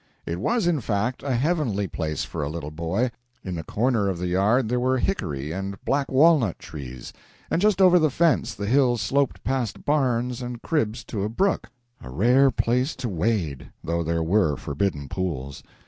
[0.25, 3.11] It was, in fact, a heavenly place for a little boy.
[3.43, 7.13] In the corner of the yard there were hickory and black walnut trees,
[7.51, 11.69] and just over the fence the hill sloped past barns and cribs to a brook,
[12.01, 15.61] a rare place to wade, though there were forbidden pools.